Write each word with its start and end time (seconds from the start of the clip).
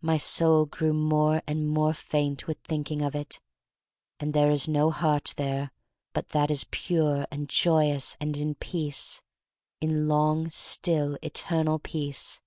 My 0.00 0.16
soul 0.16 0.64
grew 0.64 0.94
more 0.94 1.42
and 1.46 1.68
more 1.68 1.92
faint 1.92 2.46
with 2.46 2.56
thinking 2.64 3.02
of 3.02 3.14
it. 3.14 3.38
"And 4.18 4.32
there 4.32 4.48
is 4.50 4.66
no 4.66 4.90
heart 4.90 5.34
there 5.36 5.72
but 6.14 6.30
that 6.30 6.50
is 6.50 6.64
pure 6.70 7.26
and 7.30 7.50
joyous 7.50 8.16
and 8.18 8.34
in 8.38 8.54
Peace— 8.54 9.20
in 9.82 10.08
long, 10.08 10.48
still, 10.50 11.18
eternal 11.20 11.78
Peace. 11.78 12.40